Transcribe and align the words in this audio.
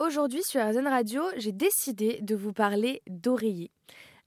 Aujourd'hui 0.00 0.42
sur 0.42 0.66
RZN 0.66 0.88
Radio, 0.88 1.22
j'ai 1.36 1.52
décidé 1.52 2.20
de 2.22 2.34
vous 2.34 2.54
parler 2.54 3.02
d'oreiller. 3.06 3.70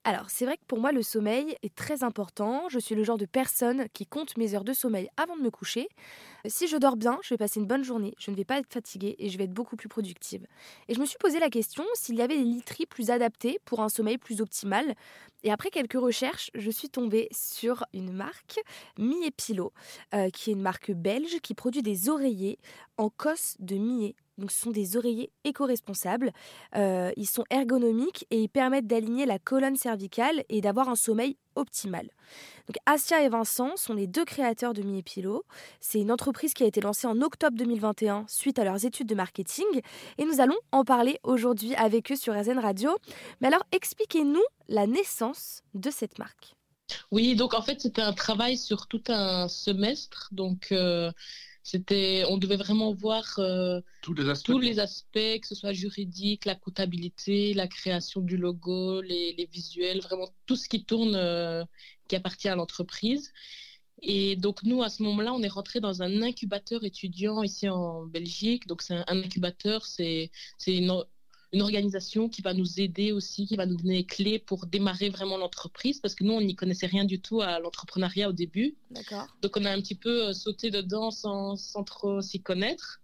Alors, 0.04 0.30
c'est 0.30 0.46
vrai 0.46 0.58
que 0.58 0.66
pour 0.68 0.80
moi, 0.80 0.92
le 0.92 1.02
sommeil 1.02 1.58
est 1.64 1.74
très 1.74 2.04
important. 2.04 2.70
Je 2.70 2.78
suis 2.78 2.94
le 2.94 3.04
genre 3.04 3.18
de 3.18 3.26
personne 3.26 3.88
qui 3.91 4.05
compte 4.05 4.38
mes 4.38 4.54
heures 4.54 4.65
de 4.65 4.73
sommeil 4.73 5.09
avant 5.17 5.36
de 5.36 5.41
me 5.41 5.49
coucher. 5.49 5.89
Si 6.46 6.67
je 6.67 6.78
dors 6.78 6.96
bien, 6.96 7.17
je 7.23 7.33
vais 7.33 7.39
passer 7.39 7.59
une 7.59 7.65
bonne 7.65 7.83
journée, 7.83 8.13
je 8.20 8.29
ne 8.29 8.36
vais 8.36 8.46
pas 8.46 8.59
être 8.59 8.71
fatiguée 8.71 9.15
et 9.17 9.29
je 9.29 9.38
vais 9.39 9.46
être 9.46 9.54
beaucoup 9.54 9.75
plus 9.75 9.89
productive. 9.89 10.46
Et 10.89 10.94
je 10.94 10.99
me 10.99 11.07
suis 11.07 11.17
posé 11.17 11.39
la 11.39 11.49
question 11.49 11.83
s'il 11.96 12.17
y 12.17 12.21
avait 12.21 12.37
des 12.37 12.44
literies 12.44 12.85
plus 12.85 13.10
adaptées 13.10 13.60
pour 13.65 13.79
un 13.79 13.90
sommeil 13.90 14.19
plus 14.19 14.42
optimal. 14.42 14.94
Et 15.42 15.51
après 15.51 15.71
quelques 15.71 15.99
recherches, 15.99 16.52
je 16.53 16.70
suis 16.70 16.90
tombée 16.90 17.30
sur 17.31 17.84
une 17.95 18.13
marque, 18.13 18.59
Mie 18.99 19.31
euh, 20.13 20.30
qui 20.30 20.52
est 20.52 20.53
une 20.53 20.62
marque 20.62 20.91
belge 20.91 21.40
qui 21.41 21.55
produit 21.55 21.81
des 21.81 22.09
oreillers 22.09 22.59
en 22.98 23.09
cosse 23.09 23.55
de 23.58 23.77
millet. 23.77 24.16
Donc 24.38 24.52
ce 24.52 24.59
sont 24.59 24.72
des 24.72 24.98
oreillers 24.98 25.31
éco-responsables. 25.44 26.31
Euh, 26.76 27.12
ils 27.18 27.27
sont 27.27 27.44
ergonomiques 27.49 28.26
et 28.31 28.41
ils 28.41 28.49
permettent 28.49 28.88
d'aligner 28.88 29.26
la 29.26 29.40
colonne 29.40 29.76
cervicale 29.76 30.44
et 30.49 30.62
d'avoir 30.62 30.90
un 30.90 30.95
sommeil 30.95 31.38
optimal. 31.55 32.09
Donc 32.67 32.77
Asia 32.85 33.21
et 33.23 33.30
Vincent 33.30 33.76
sont 33.76 33.93
les 33.93 34.07
deux 34.07 34.26
créateurs 34.26 34.73
de 34.73 34.81
Mi 34.81 35.04
C'est 35.80 35.99
une 35.99 36.12
entreprise 36.12 36.54
qui 36.54 36.63
a 36.63 36.67
été 36.67 36.81
lancée 36.81 37.07
en 37.07 37.21
octobre 37.21 37.57
2021 37.57 38.26
suite 38.27 38.57
à 38.57 38.63
leurs 38.63 38.85
études 38.85 39.07
de 39.07 39.16
marketing 39.16 39.66
et 40.17 40.26
nous 40.26 40.41
allons 40.41 40.57
en 40.71 40.84
parler 40.84 41.20
aujourd'hui 41.23 41.76
avec 41.76 42.12
eux 42.12 42.15
sur 42.15 42.34
RZN 42.34 42.59
Radio. 42.59 42.98
Mais 43.41 43.48
alors 43.48 43.63
expliquez-nous 43.71 44.43
la 44.68 44.88
naissance 44.88 45.62
de 45.73 45.91
cette 45.91 46.18
marque. 46.18 46.55
Oui, 47.12 47.35
donc 47.35 47.54
en 47.54 47.62
fait 47.62 47.81
c'était 47.81 48.02
un 48.02 48.13
travail 48.13 48.57
sur 48.57 48.88
tout 48.88 49.04
un 49.07 49.48
semestre. 49.48 50.29
Donc 50.31 50.71
euh, 50.71 51.12
c'était, 51.63 52.26
on 52.27 52.38
devait 52.38 52.58
vraiment 52.58 52.94
voir 52.94 53.40
euh, 53.40 53.80
tous, 54.02 54.13
les 54.13 54.30
aspects. 54.30 54.45
tous 54.45 54.59
les 54.59 54.80
aspects, 54.80 55.40
que 55.40 55.48
ce 55.48 55.55
soit 55.55 55.71
juridique, 55.71 56.44
la 56.44 56.55
comptabilité, 56.55 57.54
la 57.54 57.67
création 57.67 58.20
du 58.20 58.35
logo, 58.35 59.02
les, 59.02 59.48
visuels, 59.49 60.02
vraiment 60.02 60.27
tout 60.46 60.57
ce 60.57 60.68
qui 60.68 60.84
tourne, 60.84 61.15
euh, 61.15 61.63
qui 62.10 62.18
appartient 62.18 62.49
à 62.49 62.55
l'entreprise. 62.55 63.32
Et 64.02 64.36
donc 64.36 64.64
nous, 64.64 64.84
à 64.84 64.90
ce 64.90 65.02
moment-là, 65.04 65.34
on 65.34 65.42
est 65.42 65.48
rentré 65.48 65.80
dans 65.80 66.02
un 66.02 66.22
incubateur 66.22 66.84
étudiant 66.84 67.42
ici 67.42 67.70
en 67.70 68.06
Belgique. 68.06 68.68
Donc 68.68 68.82
c'est 68.82 68.96
un, 68.96 69.06
incubateur, 69.08 69.86
c'est 69.86 70.30
une, 70.68 70.92
une 71.54 71.62
organisation 71.62 72.30
qui 72.30 72.42
va 72.42 72.54
nous 72.54 72.80
aider 72.80 73.12
aussi, 73.12 73.46
qui 73.46 73.56
va 73.56 73.68
nous 73.68 73.78
donner 73.78 73.98
les 73.98 74.06
clés 74.06 74.40
pour 74.40 74.66
démarrer 74.66 75.09
vraiment 75.09 75.38
l'entreprise, 75.38 76.00
parce 76.00 76.16
que 76.16 76.23
nous, 76.23 76.34
on 76.34 76.42
n'y 76.42 76.56
connaissait 76.56 76.88
rien 76.88 77.06
du 77.06 77.22
tout 77.22 77.42
à 77.42 77.59
l'entrepreneuriat 77.59 78.28
au 78.28 78.34
début. 78.34 78.76
D'accord. 78.90 79.28
Donc, 79.44 79.56
on 79.56 79.64
a 79.64 79.72
un 79.72 79.80
petit 79.80 79.96
peu 79.96 80.30
euh, 80.30 80.34
sauté 80.34 80.72
dedans 80.72 81.12
sans, 81.12 81.56
sans 81.56 81.84
trop 81.84 82.22
s'y 82.22 82.42
connaître. 82.42 83.02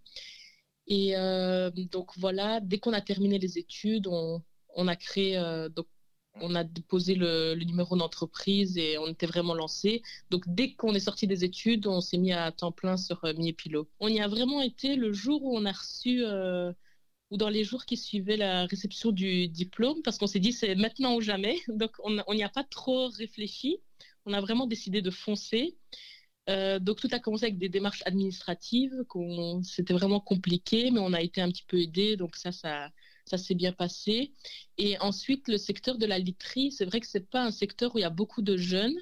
Et 0.88 1.16
euh, 1.16 1.70
donc, 1.70 2.10
voilà, 2.18 2.58
dès 2.60 2.78
qu'on 2.78 2.92
a 2.92 3.00
terminé 3.00 3.38
les 3.38 3.56
études, 3.56 4.08
on, 4.08 4.42
on 4.74 4.88
a 4.88 4.96
créé, 4.96 5.38
euh, 5.38 5.68
donc, 5.68 5.86
on 6.40 6.56
a 6.56 6.64
déposé 6.64 7.14
le, 7.14 7.54
numéro 7.54 7.96
d'entreprise 7.96 8.76
et 8.78 8.98
on 8.98 9.06
était 9.06 9.26
vraiment 9.26 9.54
lancé. 9.54 10.02
Donc, 10.30 10.42
dès 10.48 10.74
qu'on 10.74 10.94
est 10.94 11.00
sorti 11.00 11.28
des 11.28 11.44
études, 11.44 11.86
on 11.86 12.00
s'est 12.00 12.18
mis 12.18 12.32
à 12.32 12.50
temps 12.50 12.72
plein 12.72 12.96
sur 12.96 13.20
Miepilo. 13.22 13.88
On 14.00 14.08
y 14.08 14.20
a 14.20 14.26
vraiment 14.26 14.60
été 14.60 14.96
le 14.96 15.12
jour 15.12 15.44
où 15.44 15.56
on 15.56 15.64
a 15.66 15.72
reçu 15.72 16.24
ou 17.30 17.36
dans 17.36 17.48
les 17.48 17.64
jours 17.64 17.84
qui 17.84 17.96
suivaient 17.96 18.36
la 18.36 18.66
réception 18.66 19.12
du 19.12 19.48
diplôme, 19.48 20.02
parce 20.02 20.18
qu'on 20.18 20.26
s'est 20.26 20.40
dit 20.40 20.52
c'est 20.52 20.74
maintenant 20.74 21.14
ou 21.16 21.20
jamais. 21.20 21.58
Donc 21.68 21.92
on 22.04 22.34
n'y 22.34 22.42
a 22.42 22.48
pas 22.48 22.64
trop 22.64 23.08
réfléchi. 23.08 23.78
On 24.26 24.32
a 24.32 24.40
vraiment 24.40 24.66
décidé 24.66 25.02
de 25.02 25.10
foncer. 25.10 25.76
Euh, 26.48 26.78
donc 26.78 27.00
tout 27.00 27.08
a 27.12 27.18
commencé 27.20 27.44
avec 27.44 27.58
des 27.58 27.68
démarches 27.68 28.02
administratives. 28.06 29.04
C'était 29.62 29.94
vraiment 29.94 30.20
compliqué, 30.20 30.90
mais 30.90 31.00
on 31.00 31.12
a 31.12 31.20
été 31.20 31.40
un 31.40 31.50
petit 31.50 31.64
peu 31.66 31.78
aidé. 31.78 32.16
Donc 32.16 32.36
ça, 32.36 32.52
ça, 32.52 32.90
ça 33.24 33.38
s'est 33.38 33.54
bien 33.54 33.72
passé. 33.72 34.32
Et 34.78 34.98
ensuite, 34.98 35.48
le 35.48 35.58
secteur 35.58 35.98
de 35.98 36.06
la 36.06 36.18
literie, 36.18 36.72
c'est 36.72 36.84
vrai 36.84 37.00
que 37.00 37.06
c'est 37.06 37.28
pas 37.30 37.42
un 37.44 37.50
secteur 37.50 37.94
où 37.94 37.98
il 37.98 38.02
y 38.02 38.04
a 38.04 38.10
beaucoup 38.10 38.42
de 38.42 38.56
jeunes. 38.56 38.96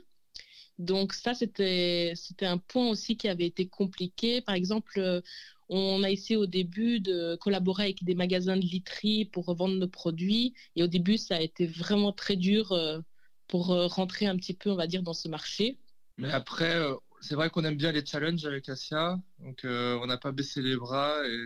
Donc 0.78 1.12
ça, 1.12 1.34
c'était 1.34 2.14
un 2.42 2.58
point 2.58 2.88
aussi 2.88 3.16
qui 3.16 3.28
avait 3.28 3.46
été 3.46 3.68
compliqué. 3.68 4.40
Par 4.42 4.54
exemple, 4.54 5.22
on 5.68 6.02
a 6.02 6.10
essayé 6.10 6.36
au 6.36 6.46
début 6.46 7.00
de 7.00 7.36
collaborer 7.36 7.84
avec 7.84 8.04
des 8.04 8.14
magasins 8.14 8.56
de 8.56 8.62
literie 8.62 9.26
pour 9.26 9.44
revendre 9.44 9.74
nos 9.76 9.88
produits. 9.88 10.54
Et 10.76 10.82
au 10.82 10.86
début, 10.86 11.18
ça 11.18 11.36
a 11.36 11.40
été 11.40 11.66
vraiment 11.66 12.12
très 12.12 12.36
dur 12.36 12.72
euh, 12.72 13.00
pour 13.48 13.72
euh, 13.72 13.86
rentrer 13.86 14.26
un 14.26 14.36
petit 14.36 14.54
peu, 14.54 14.70
on 14.70 14.76
va 14.76 14.86
dire, 14.86 15.02
dans 15.02 15.12
ce 15.12 15.28
marché. 15.28 15.78
Mais 16.16 16.30
après, 16.30 16.74
euh, 16.74 16.94
c'est 17.20 17.34
vrai 17.34 17.50
qu'on 17.50 17.64
aime 17.64 17.76
bien 17.76 17.92
les 17.92 18.04
challenges 18.04 18.46
avec 18.46 18.68
Asia. 18.68 19.18
Donc, 19.40 19.60
on 19.64 20.06
n'a 20.06 20.18
pas 20.18 20.32
baissé 20.32 20.62
les 20.62 20.76
bras 20.76 21.26
et 21.26 21.38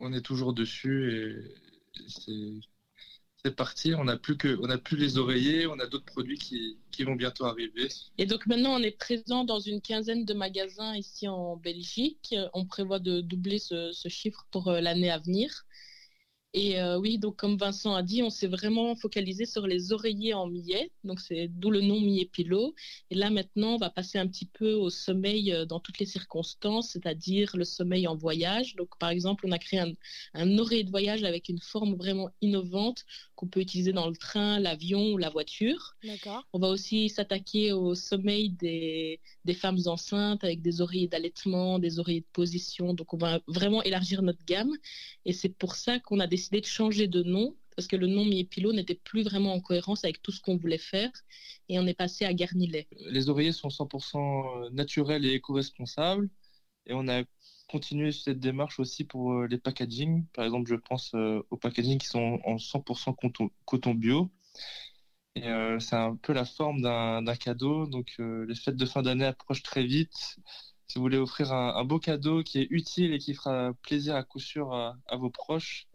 on 0.00 0.12
est 0.12 0.22
toujours 0.22 0.52
dessus. 0.52 1.12
Et 1.96 2.08
c'est 2.08 2.32
c'est 3.44 3.54
parti. 3.54 3.94
On 3.94 4.04
n'a 4.04 4.16
plus 4.16 4.36
que, 4.36 4.58
on 4.60 4.78
plus 4.78 4.96
les 4.96 5.18
oreillers, 5.18 5.66
on 5.66 5.78
a 5.78 5.86
d'autres 5.86 6.04
produits 6.04 6.38
qui, 6.38 6.78
qui, 6.90 7.04
vont 7.04 7.14
bientôt 7.14 7.44
arriver. 7.44 7.88
Et 8.18 8.26
donc 8.26 8.46
maintenant, 8.46 8.74
on 8.74 8.82
est 8.82 8.98
présent 8.98 9.44
dans 9.44 9.60
une 9.60 9.80
quinzaine 9.80 10.24
de 10.24 10.34
magasins 10.34 10.96
ici 10.96 11.28
en 11.28 11.56
Belgique. 11.56 12.34
On 12.52 12.64
prévoit 12.66 12.98
de 12.98 13.20
doubler 13.20 13.58
ce, 13.58 13.92
ce 13.92 14.08
chiffre 14.08 14.46
pour 14.50 14.68
euh, 14.68 14.80
l'année 14.80 15.10
à 15.10 15.18
venir. 15.18 15.64
Et 16.54 16.80
euh, 16.80 16.98
oui, 16.98 17.18
donc 17.18 17.36
comme 17.36 17.58
Vincent 17.58 17.94
a 17.94 18.02
dit, 18.02 18.22
on 18.22 18.30
s'est 18.30 18.46
vraiment 18.46 18.96
focalisé 18.96 19.44
sur 19.44 19.66
les 19.66 19.92
oreillers 19.92 20.32
en 20.32 20.46
millet, 20.46 20.90
donc 21.04 21.20
c'est 21.20 21.46
d'où 21.48 21.70
le 21.70 21.82
nom 21.82 22.00
millet 22.00 22.24
pilot. 22.24 22.74
Et 23.10 23.16
là 23.16 23.28
maintenant, 23.28 23.74
on 23.74 23.76
va 23.76 23.90
passer 23.90 24.18
un 24.18 24.26
petit 24.26 24.46
peu 24.46 24.72
au 24.72 24.88
sommeil 24.88 25.52
euh, 25.52 25.66
dans 25.66 25.78
toutes 25.78 25.98
les 25.98 26.06
circonstances, 26.06 26.92
c'est-à-dire 26.92 27.54
le 27.54 27.64
sommeil 27.64 28.06
en 28.08 28.16
voyage. 28.16 28.76
Donc 28.76 28.96
par 28.98 29.10
exemple, 29.10 29.44
on 29.46 29.52
a 29.52 29.58
créé 29.58 29.80
un, 29.80 29.92
un 30.32 30.58
oreiller 30.58 30.84
de 30.84 30.90
voyage 30.90 31.22
avec 31.22 31.50
une 31.50 31.60
forme 31.60 31.94
vraiment 31.96 32.30
innovante 32.40 33.04
qu'on 33.34 33.46
peut 33.48 33.60
utiliser 33.60 33.92
dans 33.92 34.08
le 34.08 34.16
train, 34.16 34.58
l'avion 34.58 35.12
ou 35.12 35.18
la 35.18 35.28
voiture. 35.28 35.96
On 36.54 36.58
va 36.58 36.68
aussi 36.68 37.10
s'attaquer 37.10 37.72
au 37.72 37.94
sommeil 37.94 38.50
des, 38.50 39.20
des 39.44 39.54
femmes 39.54 39.78
enceintes 39.86 40.42
avec 40.44 40.62
des 40.62 40.80
oreillers 40.80 41.08
d'allaitement, 41.08 41.78
des 41.78 41.98
oreillers 41.98 42.22
de 42.22 42.26
position. 42.32 42.94
Donc 42.94 43.12
on 43.12 43.18
va 43.18 43.40
vraiment 43.46 43.82
élargir 43.82 44.22
notre 44.22 44.44
gamme. 44.46 44.72
Et 45.26 45.32
c'est 45.32 45.50
pour 45.50 45.74
ça 45.76 46.00
qu'on 46.00 46.20
a 46.20 46.26
décidé 46.26 46.47
de 46.50 46.66
changer 46.66 47.08
de 47.08 47.22
nom 47.22 47.54
parce 47.76 47.86
que 47.86 47.96
le 47.96 48.08
nom 48.08 48.24
Miepilo 48.24 48.72
n'était 48.72 48.96
plus 48.96 49.22
vraiment 49.22 49.54
en 49.54 49.60
cohérence 49.60 50.04
avec 50.04 50.20
tout 50.20 50.32
ce 50.32 50.40
qu'on 50.40 50.56
voulait 50.56 50.78
faire 50.78 51.10
et 51.68 51.78
on 51.78 51.86
est 51.86 51.94
passé 51.94 52.24
à 52.24 52.34
Garnilet. 52.34 52.88
Les 53.06 53.28
oreillers 53.28 53.52
sont 53.52 53.68
100% 53.68 54.70
naturels 54.72 55.24
et 55.24 55.34
éco-responsables 55.34 56.28
et 56.86 56.94
on 56.94 57.06
a 57.06 57.22
continuer 57.68 58.12
cette 58.12 58.40
démarche 58.40 58.80
aussi 58.80 59.04
pour 59.04 59.32
euh, 59.32 59.46
les 59.46 59.58
packaging. 59.58 60.24
Par 60.32 60.44
exemple, 60.44 60.68
je 60.68 60.74
pense 60.74 61.12
euh, 61.14 61.42
aux 61.50 61.56
packaging 61.56 61.98
qui 61.98 62.06
sont 62.06 62.40
en 62.44 62.56
100% 62.56 63.14
coton, 63.66 63.94
bio. 63.94 64.30
Et 65.34 65.46
euh, 65.46 65.78
c'est 65.78 65.96
un 65.96 66.16
peu 66.16 66.32
la 66.32 66.44
forme 66.44 66.80
d'un 66.80 67.36
cadeau. 67.36 67.86
Donc, 67.86 68.16
les 68.18 68.54
fêtes 68.54 68.76
de 68.76 68.86
fin 68.86 69.02
d'année 69.02 69.26
approchent 69.26 69.62
très 69.62 69.84
vite. 69.84 70.38
Si 70.88 70.96
vous 70.96 71.02
voulez 71.02 71.18
offrir 71.18 71.52
un, 71.52 71.84
beau 71.84 71.98
cadeau 71.98 72.42
qui 72.42 72.60
est 72.60 72.66
utile 72.70 73.12
et 73.12 73.18
qui 73.18 73.34
fera 73.34 73.72
plaisir 73.82 74.16
à 74.16 74.24
coup 74.24 74.40
sûr 74.40 74.72
à, 74.74 74.96
vos 75.16 75.30
proches, 75.30 75.86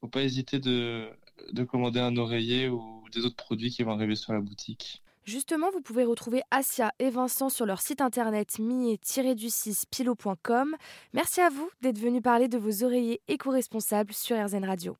faut 0.00 0.08
pas 0.08 0.22
hésiter 0.22 0.58
de, 0.58 1.08
de 1.52 1.64
commander 1.64 2.00
un 2.00 2.16
oreiller 2.16 2.68
ou 2.68 3.04
des 3.12 3.24
autres 3.24 3.36
produits 3.36 3.70
qui 3.70 3.82
vont 3.82 3.92
arriver 3.92 4.16
sur 4.16 4.32
la 4.32 4.40
boutique. 4.40 5.02
Justement, 5.24 5.70
vous 5.70 5.82
pouvez 5.82 6.04
retrouver 6.04 6.42
Asia 6.50 6.92
et 6.98 7.10
Vincent 7.10 7.50
sur 7.50 7.66
leur 7.66 7.82
site 7.82 8.00
internet 8.00 8.58
mi-du6pilo.com. 8.58 10.76
Merci 11.12 11.40
à 11.40 11.50
vous 11.50 11.70
d'être 11.82 11.98
venus 11.98 12.22
parler 12.22 12.48
de 12.48 12.58
vos 12.58 12.84
oreillers 12.84 13.20
éco-responsables 13.28 14.14
sur 14.14 14.42
RZN 14.42 14.64
Radio. 14.64 14.96